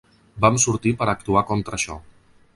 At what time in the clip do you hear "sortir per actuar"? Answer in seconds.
0.63-1.45